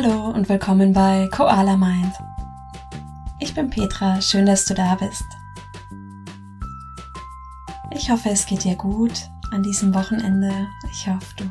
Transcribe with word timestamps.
Hallo 0.00 0.28
und 0.30 0.48
willkommen 0.48 0.92
bei 0.92 1.28
Koala 1.32 1.76
Mind. 1.76 2.14
Ich 3.40 3.52
bin 3.52 3.68
Petra, 3.68 4.20
schön, 4.20 4.46
dass 4.46 4.64
du 4.64 4.72
da 4.72 4.94
bist. 4.94 5.24
Ich 7.90 8.08
hoffe, 8.08 8.28
es 8.30 8.46
geht 8.46 8.62
dir 8.62 8.76
gut 8.76 9.28
an 9.50 9.64
diesem 9.64 9.92
Wochenende. 9.92 10.68
Ich 10.92 11.08
hoffe, 11.08 11.34
du 11.38 11.50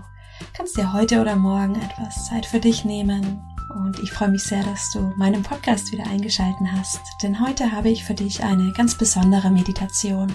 kannst 0.54 0.78
dir 0.78 0.94
heute 0.94 1.20
oder 1.20 1.36
morgen 1.36 1.76
etwas 1.76 2.28
Zeit 2.28 2.46
für 2.46 2.62
dich 2.62 2.86
nehmen. 2.86 3.42
Und 3.76 4.00
ich 4.00 4.14
freue 4.14 4.30
mich 4.30 4.44
sehr, 4.44 4.64
dass 4.64 4.92
du 4.92 5.12
meinen 5.18 5.44
Podcast 5.44 5.92
wieder 5.92 6.08
eingeschalten 6.08 6.72
hast, 6.72 7.02
denn 7.22 7.46
heute 7.46 7.74
habe 7.74 7.90
ich 7.90 8.06
für 8.06 8.14
dich 8.14 8.46
eine 8.46 8.72
ganz 8.72 8.98
besondere 8.98 9.50
Meditation. 9.50 10.32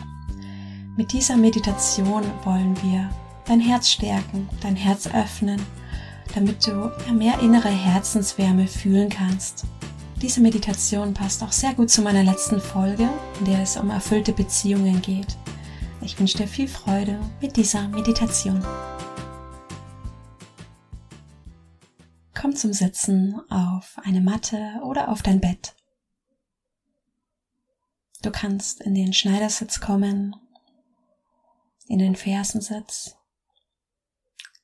Mit 0.99 1.14
dieser 1.14 1.39
Meditation 1.39 2.25
wollen 2.44 2.76
wir 2.82 3.08
dein 3.46 3.61
Herz 3.61 3.89
stärken, 3.89 4.50
dein 4.61 4.76
Herz 4.76 5.07
öffnen 5.07 5.63
damit 6.35 6.67
du 6.67 6.91
mehr 7.13 7.39
innere 7.41 7.68
Herzenswärme 7.68 8.67
fühlen 8.67 9.09
kannst. 9.09 9.64
Diese 10.21 10.40
Meditation 10.40 11.14
passt 11.14 11.43
auch 11.43 11.53
sehr 11.53 11.75
gut 11.75 11.90
zu 11.90 12.00
meiner 12.00 12.23
letzten 12.23 12.61
Folge, 12.61 13.09
in 13.40 13.45
der 13.45 13.61
es 13.61 13.77
um 13.77 13.90
erfüllte 13.90 14.32
Beziehungen 14.32 15.03
geht. 15.03 15.37
Ich 16.00 16.18
wünsche 16.18 16.39
dir 16.39 16.49
viel 16.49 16.68
Freude 16.68 17.21
mit 17.40 17.57
dieser 17.57 17.89
Meditation. 17.89 18.64
Komm 22.35 22.57
zum 22.57 22.73
Sitzen 22.73 23.40
auf 23.51 23.96
eine 24.03 24.21
Matte 24.21 24.81
oder 24.85 25.09
auf 25.09 25.23
dein 25.23 25.40
Bett. 25.40 25.75
Du 28.23 28.31
kannst 28.31 28.81
in 28.81 28.95
den 28.95 29.12
Schneidersitz 29.12 29.81
kommen, 29.81 30.37
in 31.89 31.99
den 31.99 32.14
Fersensitz 32.14 33.17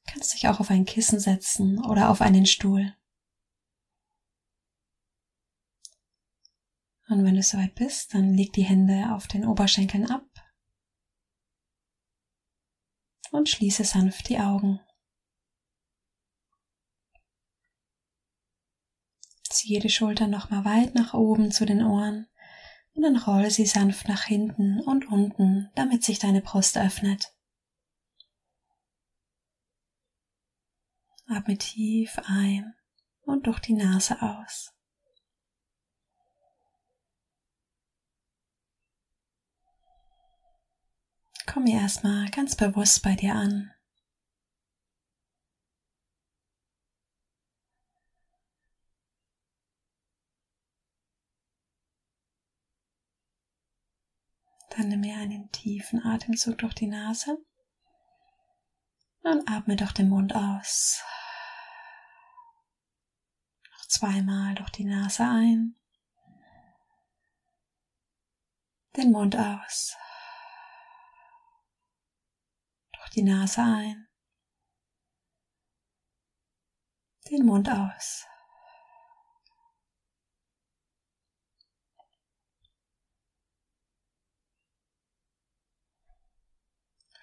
kannst 0.08 0.34
dich 0.34 0.48
auch 0.48 0.60
auf 0.60 0.70
ein 0.70 0.84
Kissen 0.84 1.20
setzen 1.20 1.84
oder 1.84 2.10
auf 2.10 2.20
einen 2.20 2.46
Stuhl. 2.46 2.94
Und 7.08 7.24
wenn 7.24 7.36
du 7.36 7.42
soweit 7.42 7.74
bist, 7.74 8.12
dann 8.14 8.34
leg 8.34 8.52
die 8.52 8.64
Hände 8.64 9.14
auf 9.14 9.28
den 9.28 9.46
Oberschenkeln 9.46 10.10
ab 10.10 10.26
und 13.30 13.48
schließe 13.48 13.84
sanft 13.84 14.28
die 14.28 14.38
Augen. 14.38 14.80
Ziehe 19.44 19.80
die 19.80 19.90
Schultern 19.90 20.30
nochmal 20.30 20.64
weit 20.64 20.94
nach 20.94 21.14
oben 21.14 21.50
zu 21.50 21.64
den 21.64 21.82
Ohren 21.82 22.28
und 22.94 23.02
dann 23.02 23.16
rolle 23.16 23.50
sie 23.50 23.66
sanft 23.66 24.08
nach 24.08 24.24
hinten 24.24 24.80
und 24.80 25.08
unten, 25.08 25.70
damit 25.74 26.04
sich 26.04 26.18
deine 26.18 26.42
Brust 26.42 26.76
öffnet. 26.76 27.32
Atme 31.30 31.58
tief 31.58 32.18
ein 32.24 32.74
und 33.20 33.46
durch 33.46 33.58
die 33.60 33.74
Nase 33.74 34.22
aus. 34.22 34.72
Komm 41.46 41.66
erstmal 41.66 42.30
ganz 42.30 42.56
bewusst 42.56 43.02
bei 43.02 43.14
dir 43.14 43.34
an. 43.34 43.74
Dann 54.70 54.88
nimm 54.88 55.00
mir 55.00 55.16
einen 55.16 55.50
tiefen 55.52 56.02
Atemzug 56.02 56.56
durch 56.58 56.72
die 56.72 56.86
Nase 56.86 57.36
und 59.22 59.46
atme 59.50 59.76
durch 59.76 59.92
den 59.92 60.08
Mund 60.08 60.34
aus 60.34 61.02
zweimal 63.88 64.54
durch 64.54 64.70
die 64.70 64.84
Nase 64.84 65.24
ein, 65.24 65.74
den 68.96 69.10
Mund 69.10 69.34
aus, 69.36 69.96
durch 72.92 73.10
die 73.10 73.22
Nase 73.22 73.62
ein, 73.62 74.08
den 77.30 77.46
Mund 77.46 77.68
aus. 77.70 78.26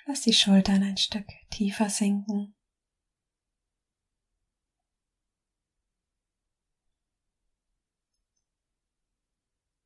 Lass 0.08 0.22
die 0.22 0.34
Schultern 0.34 0.84
ein 0.84 0.98
Stück 0.98 1.28
tiefer 1.50 1.90
sinken. 1.90 2.55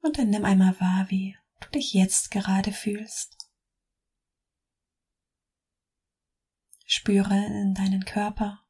Und 0.01 0.17
dann 0.17 0.29
nimm 0.29 0.45
einmal 0.45 0.79
wahr, 0.79 1.09
wie 1.09 1.37
du 1.59 1.69
dich 1.69 1.93
jetzt 1.93 2.31
gerade 2.31 2.71
fühlst. 2.71 3.37
Spüre 6.85 7.35
in 7.35 7.75
deinen 7.75 8.05
Körper. 8.05 8.63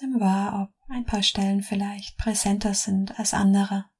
Nimm 0.00 0.20
wahr, 0.20 0.62
ob 0.62 0.90
ein 0.90 1.04
paar 1.04 1.22
Stellen 1.22 1.62
vielleicht 1.62 2.16
präsenter 2.16 2.74
sind 2.74 3.18
als 3.18 3.34
andere. 3.34 3.90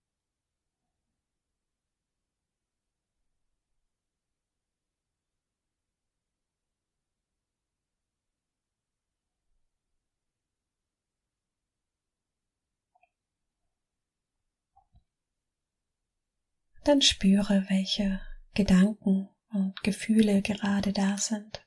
Dann 16.87 17.03
spüre, 17.03 17.67
welche 17.69 18.21
Gedanken 18.55 19.29
und 19.49 19.83
Gefühle 19.83 20.43
gerade 20.43 20.93
da 20.93 21.19
sind. 21.19 21.67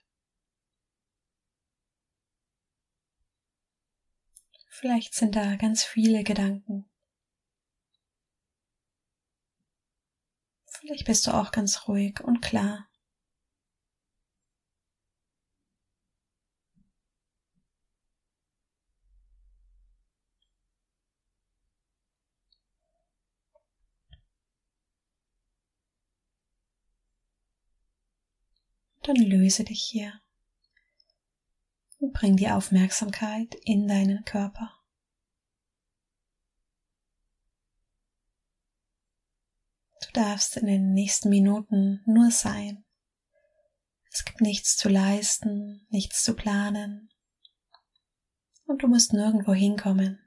Vielleicht 4.69 5.13
sind 5.13 5.35
da 5.35 5.55
ganz 5.57 5.83
viele 5.83 6.23
Gedanken. 6.23 6.89
Vielleicht 10.67 11.05
bist 11.05 11.27
du 11.27 11.31
auch 11.31 11.51
ganz 11.51 11.87
ruhig 11.89 12.21
und 12.21 12.41
klar. 12.41 12.88
Dann 29.09 29.25
löse 29.25 29.63
dich 29.63 29.81
hier 29.81 30.21
und 31.97 32.13
bring 32.13 32.35
die 32.37 32.49
Aufmerksamkeit 32.49 33.55
in 33.63 33.87
deinen 33.87 34.23
Körper. 34.23 34.71
Du 40.05 40.11
darfst 40.13 40.57
in 40.57 40.67
den 40.67 40.93
nächsten 40.93 41.29
Minuten 41.29 42.03
nur 42.05 42.29
sein. 42.29 42.85
Es 44.11 44.25
gibt 44.25 44.41
nichts 44.41 44.77
zu 44.77 44.89
leisten, 44.89 45.87
nichts 45.89 46.23
zu 46.23 46.35
planen. 46.35 47.09
Und 48.65 48.83
du 48.83 48.87
musst 48.87 49.13
nirgendwo 49.13 49.53
hinkommen. 49.53 50.19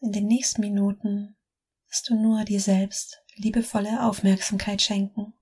In 0.00 0.10
den 0.10 0.26
nächsten 0.26 0.60
Minuten 0.60 1.36
wirst 1.88 2.08
du 2.08 2.20
nur 2.20 2.44
dir 2.44 2.60
selbst 2.60 3.22
liebevolle 3.36 4.02
Aufmerksamkeit 4.02 4.82
schenken 4.82 5.37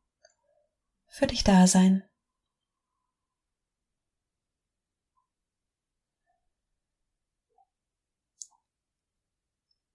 für 1.16 1.26
dich 1.26 1.44
da 1.44 1.66
sein. 1.66 2.06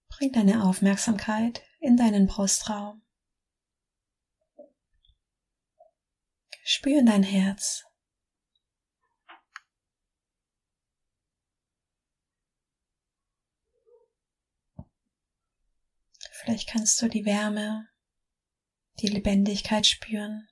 Bring 0.08 0.32
deine 0.32 0.64
Aufmerksamkeit 0.64 1.62
in 1.78 1.96
deinen 1.96 2.26
Brustraum. 2.26 3.02
Spür 6.64 6.98
in 6.98 7.06
dein 7.06 7.22
Herz. 7.22 7.84
Vielleicht 16.32 16.68
kannst 16.68 17.00
du 17.00 17.08
die 17.08 17.24
Wärme, 17.24 17.88
die 18.98 19.06
Lebendigkeit 19.06 19.86
spüren. 19.86 20.48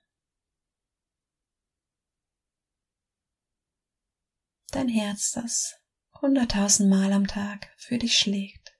dein 4.71 4.89
Herz, 4.89 5.33
das 5.33 5.81
hunderttausendmal 6.21 7.13
am 7.13 7.27
Tag 7.27 7.73
für 7.77 7.99
dich 7.99 8.19
schlägt. 8.19 8.77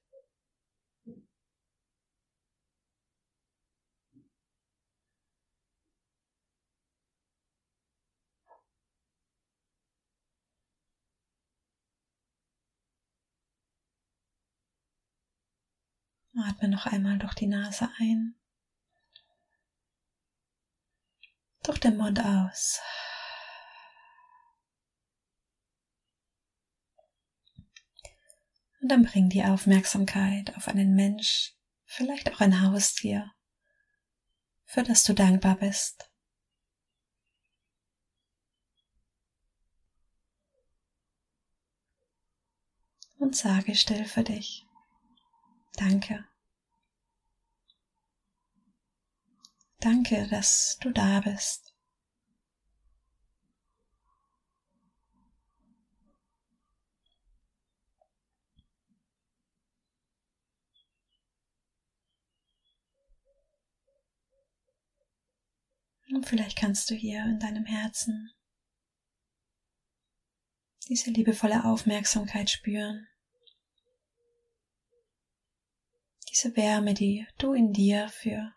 Atme 16.43 16.69
noch 16.69 16.87
einmal 16.87 17.19
durch 17.19 17.35
die 17.35 17.47
Nase 17.47 17.91
ein, 17.99 18.35
durch 21.63 21.79
den 21.79 21.97
Mund 21.99 22.19
aus. 22.19 22.81
Und 28.81 28.89
dann 28.89 29.05
bring 29.05 29.29
die 29.29 29.45
Aufmerksamkeit 29.45 30.57
auf 30.57 30.69
einen 30.69 30.95
Mensch, 30.95 31.55
vielleicht 31.85 32.33
auch 32.33 32.41
ein 32.41 32.63
Haustier, 32.63 33.31
für 34.65 34.83
das 34.83 35.05
du 35.05 35.13
dankbar 35.13 35.57
bist. 35.57 36.11
Und 43.19 43.37
sage 43.37 43.75
still 43.75 44.07
für 44.07 44.25
dich. 44.25 44.65
Danke. 45.77 46.25
Danke, 49.81 50.27
dass 50.29 50.79
du 50.81 50.91
da 50.91 51.21
bist. 51.21 51.70
Und 66.13 66.27
vielleicht 66.27 66.59
kannst 66.59 66.91
du 66.91 66.95
hier 66.95 67.25
in 67.25 67.39
deinem 67.39 67.65
Herzen 67.65 68.33
diese 70.89 71.11
liebevolle 71.11 71.65
Aufmerksamkeit 71.65 72.51
spüren. 72.51 73.07
Diese 76.29 76.57
Wärme, 76.57 76.95
die 76.95 77.27
du 77.39 77.53
in 77.53 77.73
dir 77.73 78.09
für 78.09 78.53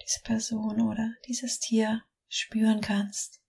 diese 0.00 0.20
Person 0.20 0.80
oder 0.80 1.14
dieses 1.26 1.58
Tier 1.58 2.04
spüren 2.28 2.80
kannst. 2.80 3.40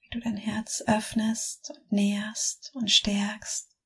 Wie 0.00 0.08
du 0.10 0.20
dein 0.20 0.36
Herz 0.36 0.82
öffnest 0.86 1.70
und 1.70 1.92
näherst 1.92 2.70
und 2.74 2.90
stärkst. 2.90 3.77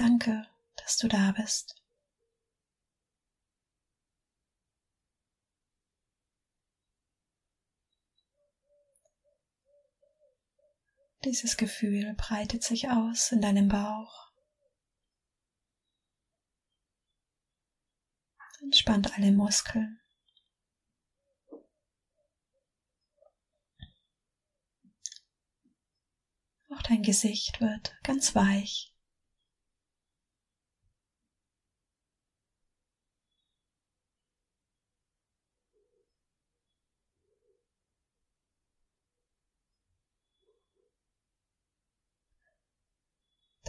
Danke, 0.00 0.46
dass 0.76 0.96
du 0.96 1.08
da 1.08 1.32
bist. 1.32 1.74
Dieses 11.22 11.58
Gefühl 11.58 12.14
breitet 12.14 12.62
sich 12.64 12.88
aus 12.88 13.30
in 13.30 13.42
deinem 13.42 13.68
Bauch. 13.68 14.32
Entspannt 18.62 19.12
alle 19.18 19.32
Muskeln. 19.32 20.00
Auch 26.70 26.82
dein 26.88 27.02
Gesicht 27.02 27.60
wird 27.60 27.94
ganz 28.02 28.34
weich. 28.34 28.89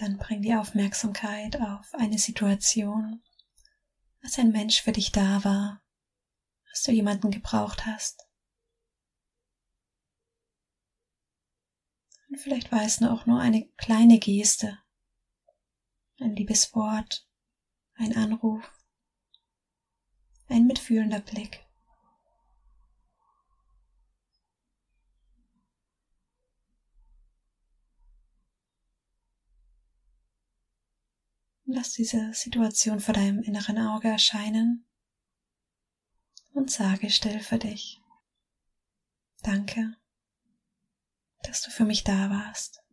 Dann 0.01 0.17
bring 0.17 0.41
die 0.41 0.55
Aufmerksamkeit 0.55 1.61
auf 1.61 1.93
eine 1.93 2.17
Situation, 2.17 3.21
als 4.23 4.39
ein 4.39 4.51
Mensch 4.51 4.81
für 4.81 4.91
dich 4.91 5.11
da 5.11 5.43
war, 5.43 5.83
als 6.71 6.81
du 6.81 6.91
jemanden 6.91 7.29
gebraucht 7.29 7.85
hast. 7.85 8.27
Und 12.29 12.39
vielleicht 12.39 12.71
war 12.71 12.81
es 12.81 12.99
auch 13.03 13.27
nur 13.27 13.39
eine 13.39 13.67
kleine 13.77 14.17
Geste, 14.17 14.79
ein 16.19 16.35
liebes 16.35 16.73
Wort, 16.73 17.29
ein 17.93 18.17
Anruf, 18.17 18.71
ein 20.47 20.65
mitfühlender 20.65 21.19
Blick. 21.19 21.63
Lass 31.73 31.93
diese 31.93 32.33
Situation 32.33 32.99
vor 32.99 33.13
deinem 33.13 33.41
inneren 33.41 33.77
Auge 33.77 34.09
erscheinen 34.09 34.85
und 36.51 36.69
sage 36.69 37.09
still 37.09 37.39
für 37.39 37.59
dich. 37.59 38.01
Danke, 39.41 39.95
dass 41.43 41.61
du 41.61 41.71
für 41.71 41.85
mich 41.85 42.03
da 42.03 42.29
warst. 42.29 42.83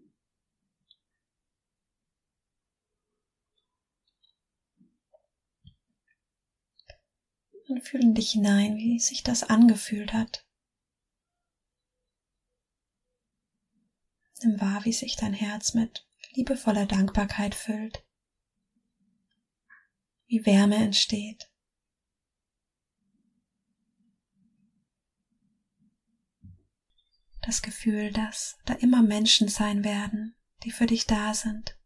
Und 7.67 7.83
fühle 7.83 8.05
in 8.05 8.15
dich 8.15 8.31
hinein, 8.31 8.77
wie 8.77 9.01
sich 9.01 9.25
das 9.25 9.43
angefühlt 9.43 10.13
hat. 10.13 10.47
Nimm 14.41 14.61
wahr, 14.61 14.85
wie 14.85 14.93
sich 14.93 15.17
dein 15.17 15.35
Herz 15.35 15.75
mit 15.75 16.09
liebevoller 16.35 16.87
Dankbarkeit 16.87 17.57
füllt 17.57 18.07
wie 20.29 20.45
Wärme 20.45 20.77
entsteht. 20.77 21.51
Das 27.41 27.63
Gefühl, 27.63 28.13
dass 28.13 28.59
da 28.67 28.75
immer 28.75 29.03
Menschen 29.03 29.49
sein 29.49 29.83
werden, 29.83 30.37
die 30.65 30.71
für 30.71 30.85
dich 30.85 31.07
da 31.07 31.33
sind, 31.33 31.79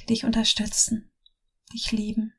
die 0.00 0.06
dich 0.06 0.24
unterstützen, 0.24 1.10
dich 1.72 1.90
lieben. 1.90 2.34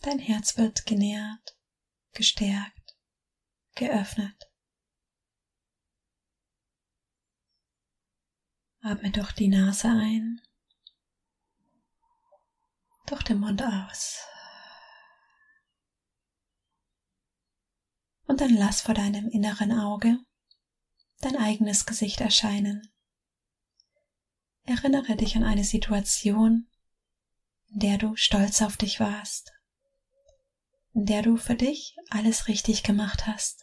Dein 0.00 0.18
Herz 0.18 0.56
wird 0.56 0.84
genährt, 0.84 1.56
gestärkt, 2.12 2.96
geöffnet. 3.76 4.51
Atme 8.84 9.12
durch 9.12 9.30
die 9.30 9.46
Nase 9.46 9.88
ein, 9.88 10.40
durch 13.06 13.22
den 13.22 13.38
Mund 13.38 13.62
aus. 13.62 14.18
Und 18.26 18.40
dann 18.40 18.54
lass 18.56 18.80
vor 18.80 18.94
deinem 18.94 19.28
inneren 19.28 19.70
Auge 19.70 20.18
dein 21.20 21.36
eigenes 21.36 21.86
Gesicht 21.86 22.20
erscheinen. 22.20 22.90
Erinnere 24.64 25.14
dich 25.14 25.36
an 25.36 25.44
eine 25.44 25.64
Situation, 25.64 26.68
in 27.68 27.78
der 27.78 27.98
du 27.98 28.16
stolz 28.16 28.62
auf 28.62 28.76
dich 28.76 28.98
warst, 28.98 29.52
in 30.92 31.06
der 31.06 31.22
du 31.22 31.36
für 31.36 31.54
dich 31.54 31.96
alles 32.10 32.48
richtig 32.48 32.82
gemacht 32.82 33.28
hast. 33.28 33.61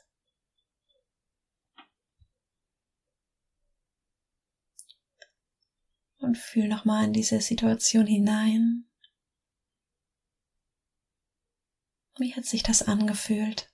Und 6.29 6.37
fühl 6.37 6.67
nochmal 6.67 7.05
in 7.05 7.13
diese 7.13 7.41
Situation 7.41 8.05
hinein. 8.05 8.85
Wie 12.19 12.35
hat 12.35 12.45
sich 12.45 12.61
das 12.61 12.83
angefühlt? 12.83 13.68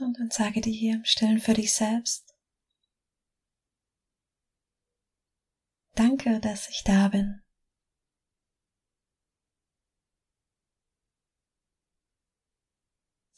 Und 0.00 0.18
dann 0.18 0.30
sage 0.30 0.60
dir 0.60 0.72
hier 0.72 0.94
im 0.94 1.04
Stillen 1.04 1.40
für 1.40 1.54
dich 1.54 1.72
selbst. 1.74 2.34
Danke, 5.94 6.40
dass 6.40 6.68
ich 6.68 6.84
da 6.84 7.08
bin. 7.08 7.42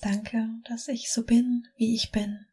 Danke, 0.00 0.48
dass 0.64 0.88
ich 0.88 1.10
so 1.10 1.24
bin, 1.24 1.68
wie 1.76 1.94
ich 1.94 2.10
bin. 2.10 2.48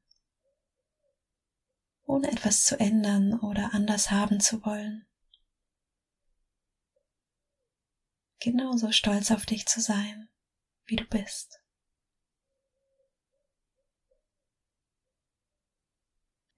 ohne 2.05 2.31
etwas 2.31 2.63
zu 2.63 2.79
ändern 2.79 3.39
oder 3.39 3.73
anders 3.73 4.11
haben 4.11 4.39
zu 4.39 4.63
wollen. 4.63 5.05
Genauso 8.39 8.91
stolz 8.91 9.31
auf 9.31 9.45
dich 9.45 9.65
zu 9.65 9.81
sein, 9.81 10.29
wie 10.85 10.97
du 10.97 11.05
bist. 11.05 11.64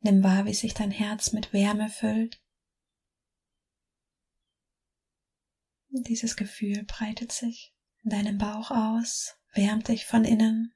Nimm 0.08 0.24
wahr, 0.24 0.46
wie 0.46 0.54
sich 0.54 0.74
dein 0.74 0.92
Herz 0.92 1.34
mit 1.34 1.52
Wärme 1.52 1.90
füllt. 1.90 2.42
Dieses 5.90 6.38
Gefühl 6.38 6.86
breitet 6.86 7.34
sich 7.34 7.76
in 8.06 8.12
deinem 8.12 8.38
Bauch 8.38 8.72
aus, 8.72 9.36
wärmt 9.52 9.90
dich 9.90 10.06
von 10.06 10.24
innen. 10.24 10.74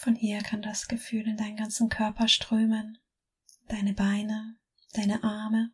Von 0.00 0.16
hier 0.16 0.42
kann 0.42 0.62
das 0.62 0.88
Gefühl 0.88 1.28
in 1.28 1.36
deinen 1.36 1.56
ganzen 1.56 1.88
Körper 1.90 2.26
strömen, 2.26 2.98
deine 3.68 3.92
Beine, 3.92 4.58
deine 4.94 5.22
Arme. 5.22 5.72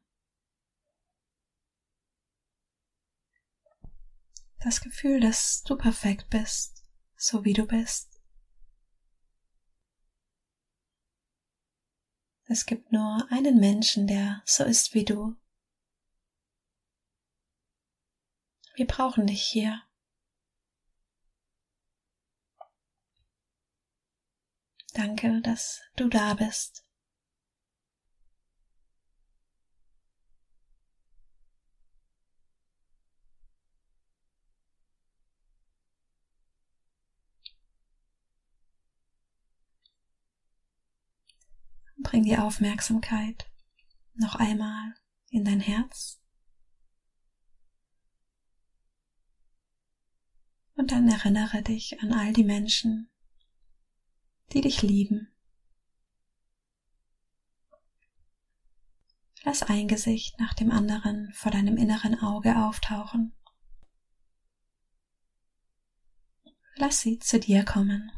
Das 4.61 4.81
Gefühl, 4.81 5.21
dass 5.21 5.63
du 5.63 5.77
perfekt 5.77 6.31
bist, 6.31 6.85
so 7.17 7.45
wie 7.45 7.53
du 7.53 7.67
bist. 7.67 8.21
Es 12.47 12.67
gibt 12.67 12.91
nur 12.91 13.27
einen 13.31 13.61
Menschen, 13.61 14.07
der 14.07 14.43
so 14.47 14.65
ist 14.65 14.95
wie 14.95 15.05
du. 15.05 15.37
Wir 18.75 18.87
brauchen 18.87 19.27
dich 19.27 19.43
hier. 19.43 19.83
Danke, 24.95 25.41
dass 25.43 25.83
du 25.97 26.09
da 26.09 26.35
bist. 26.35 26.88
Bring 42.19 42.25
die 42.25 42.37
Aufmerksamkeit 42.37 43.49
noch 44.15 44.35
einmal 44.35 44.93
in 45.31 45.45
dein 45.45 45.61
Herz. 45.61 46.21
Und 50.75 50.91
dann 50.91 51.09
erinnere 51.09 51.63
dich 51.63 52.01
an 52.03 52.13
all 52.13 52.33
die 52.33 52.43
Menschen, 52.43 53.09
die 54.53 54.63
dich 54.63 54.83
lieben. 54.83 55.33
Lass 59.45 59.63
ein 59.63 59.87
Gesicht 59.87 60.41
nach 60.41 60.55
dem 60.55 60.73
anderen 60.73 61.33
vor 61.35 61.53
deinem 61.53 61.77
inneren 61.77 62.19
Auge 62.19 62.57
auftauchen. 62.57 63.33
Lass 66.75 67.01
sie 67.01 67.21
zu 67.21 67.39
dir 67.39 67.65
kommen. 67.65 68.11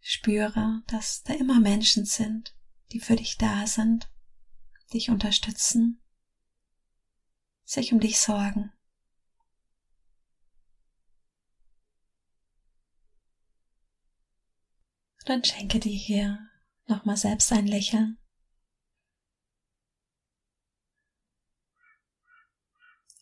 Spüre, 0.00 0.82
dass 0.86 1.22
da 1.22 1.34
immer 1.34 1.60
Menschen 1.60 2.04
sind, 2.04 2.56
die 2.92 3.00
für 3.00 3.16
dich 3.16 3.36
da 3.36 3.66
sind, 3.66 4.10
dich 4.92 5.10
unterstützen, 5.10 6.02
sich 7.64 7.92
um 7.92 8.00
dich 8.00 8.18
sorgen. 8.18 8.72
Dann 15.26 15.44
schenke 15.44 15.78
dir 15.78 15.96
hier 15.96 16.50
nochmal 16.86 17.16
selbst 17.16 17.52
ein 17.52 17.66
Lächeln. 17.66 18.18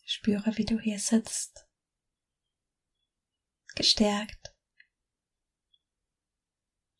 Spüre, 0.05 0.57
wie 0.57 0.65
du 0.65 0.79
hier 0.79 0.97
sitzt, 0.97 1.67
gestärkt, 3.75 4.55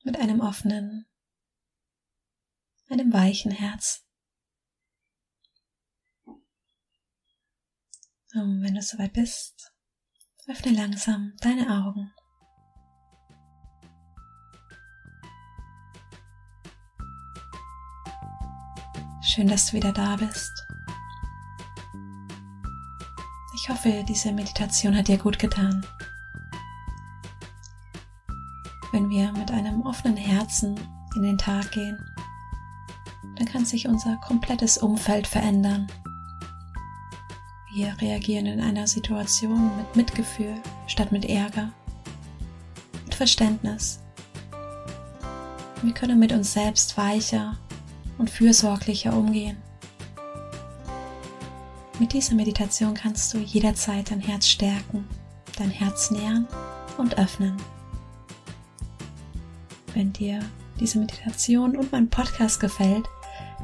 mit 0.10 0.20
einem 0.20 0.40
offenen, 0.40 1.06
einem 2.90 3.14
weichen 3.14 3.52
Herz. 3.52 4.04
Und 8.34 8.64
wenn 8.64 8.74
du 8.74 8.82
soweit 8.82 9.14
bist, 9.14 9.72
öffne 10.48 10.72
langsam 10.72 11.34
deine 11.42 11.86
Augen. 11.86 12.12
Schön, 19.22 19.48
dass 19.48 19.68
du 19.68 19.74
wieder 19.74 19.94
da 19.94 20.16
bist. 20.16 20.52
Ich 23.54 23.70
hoffe, 23.70 24.04
diese 24.08 24.32
Meditation 24.32 24.98
hat 24.98 25.08
dir 25.08 25.20
gut 25.20 25.38
getan 25.38 25.86
Herzen 30.50 30.80
in 31.16 31.22
den 31.22 31.38
Tag 31.38 31.72
gehen, 31.74 32.04
dann 33.36 33.46
kann 33.46 33.66
sich 33.66 33.88
unser 33.88 34.16
komplettes 34.18 34.80
Umfeld 34.80 35.28
verändern. 35.28 35.88
Wir 37.76 37.96
reagieren 38.02 38.48
in 38.48 38.60
einer 38.60 38.88
Situation 38.88 39.78
mit 39.78 39.96
Mitgefühl 39.96 40.56
statt 40.88 41.12
mit 41.12 41.26
Ärger, 41.26 41.72
mit 43.06 43.14
Verständnis. 43.14 44.00
Wir 45.84 45.94
können 45.94 46.18
mit 46.18 46.32
uns 46.32 46.52
selbst 46.52 46.98
weicher 46.98 47.56
und 48.18 48.32
fürsorglicher 48.32 49.16
umgehen. 49.16 49.58
Mit 52.00 52.14
dieser 52.14 52.34
Meditation 52.34 52.96
kannst 52.96 53.32
du 53.36 53.38
jederzeit 53.38 54.10
dein 54.10 54.20
Herz 54.20 54.48
stärken, 54.48 55.08
dein 55.60 55.70
Herz 55.70 56.10
nähern 56.10 56.48
und 56.98 57.20
öffnen. 57.20 57.56
Wenn 60.00 60.14
dir 60.14 60.40
diese 60.80 60.98
Meditation 60.98 61.76
und 61.76 61.92
mein 61.92 62.10
Podcast 62.10 62.62
gefällt, 62.62 63.06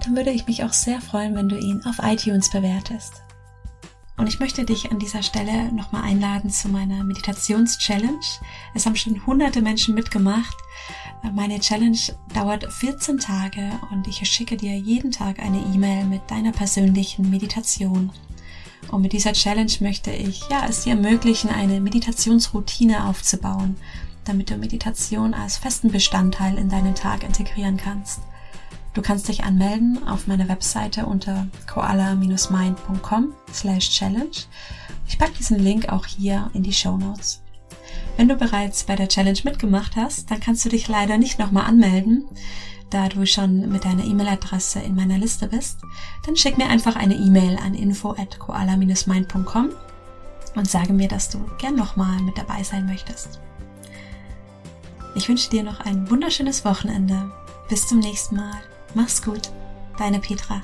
dann 0.03 0.17
würde 0.17 0.31
ich 0.31 0.47
mich 0.47 0.65
auch 0.65 0.73
sehr 0.73 0.99
freuen, 0.99 1.33
wenn 1.33 1.47
du 1.47 1.57
ihn 1.57 1.81
auf 1.85 1.99
iTunes 2.03 2.49
bewertest. 2.49 3.21
Und 4.17 4.27
ich 4.27 4.41
möchte 4.41 4.65
dich 4.65 4.91
an 4.91 4.99
dieser 4.99 5.23
Stelle 5.23 5.71
nochmal 5.71 6.03
einladen 6.03 6.49
zu 6.49 6.67
meiner 6.67 7.05
Meditations-Challenge. 7.05 8.19
Es 8.73 8.85
haben 8.85 8.97
schon 8.97 9.25
hunderte 9.25 9.61
Menschen 9.61 9.95
mitgemacht. 9.95 10.57
Meine 11.33 11.57
Challenge 11.61 11.99
dauert 12.33 12.69
14 12.69 13.17
Tage 13.19 13.71
und 13.93 14.05
ich 14.09 14.17
schicke 14.29 14.57
dir 14.57 14.77
jeden 14.77 15.11
Tag 15.11 15.39
eine 15.39 15.61
E-Mail 15.73 16.03
mit 16.03 16.29
deiner 16.29 16.51
persönlichen 16.51 17.29
Meditation. 17.29 18.11
Und 18.91 19.03
mit 19.03 19.13
dieser 19.13 19.31
Challenge 19.31 19.71
möchte 19.79 20.11
ich 20.11 20.41
ja, 20.49 20.65
es 20.67 20.83
dir 20.83 20.95
ermöglichen, 20.95 21.49
eine 21.49 21.79
Meditationsroutine 21.79 23.05
aufzubauen 23.05 23.77
damit 24.25 24.49
du 24.49 24.57
Meditation 24.57 25.33
als 25.33 25.57
festen 25.57 25.91
Bestandteil 25.91 26.57
in 26.57 26.69
deinen 26.69 26.95
Tag 26.95 27.23
integrieren 27.23 27.77
kannst. 27.77 28.21
Du 28.93 29.01
kannst 29.01 29.27
dich 29.27 29.43
anmelden 29.43 30.07
auf 30.07 30.25
meiner 30.27 30.47
Webseite 30.47 31.05
unter 31.05 31.47
koala-mind.com 31.67 33.33
slash 33.53 33.89
challenge. 33.89 34.45
Ich 35.07 35.19
packe 35.19 35.33
diesen 35.37 35.59
Link 35.59 35.89
auch 35.89 36.05
hier 36.05 36.49
in 36.53 36.63
die 36.63 36.73
Show 36.73 36.97
Notes. 36.97 37.41
Wenn 38.17 38.29
du 38.29 38.35
bereits 38.35 38.85
bei 38.85 38.95
der 38.95 39.09
Challenge 39.09 39.39
mitgemacht 39.43 39.97
hast, 39.97 40.31
dann 40.31 40.39
kannst 40.39 40.63
du 40.63 40.69
dich 40.69 40.87
leider 40.87 41.17
nicht 41.17 41.39
nochmal 41.39 41.65
anmelden, 41.65 42.23
da 42.89 43.09
du 43.09 43.25
schon 43.25 43.69
mit 43.69 43.83
deiner 43.83 44.05
E-Mail-Adresse 44.05 44.79
in 44.79 44.95
meiner 44.95 45.17
Liste 45.17 45.47
bist. 45.47 45.79
Dann 46.25 46.37
schick 46.37 46.57
mir 46.57 46.69
einfach 46.69 46.95
eine 46.95 47.15
E-Mail 47.15 47.57
an 47.57 47.73
info 47.73 48.11
at 48.11 48.39
koala-mind.com 48.39 49.71
und 50.55 50.69
sage 50.69 50.93
mir, 50.93 51.09
dass 51.09 51.27
du 51.27 51.39
gern 51.57 51.75
nochmal 51.75 52.21
mit 52.21 52.37
dabei 52.37 52.63
sein 52.63 52.85
möchtest. 52.85 53.41
Ich 55.15 55.29
wünsche 55.29 55.49
dir 55.49 55.63
noch 55.63 55.79
ein 55.79 56.09
wunderschönes 56.09 56.65
Wochenende. 56.65 57.31
Bis 57.69 57.87
zum 57.87 57.99
nächsten 57.99 58.35
Mal. 58.35 58.61
Mach's 58.93 59.23
gut. 59.23 59.49
Deine 59.97 60.19
Petra. 60.19 60.61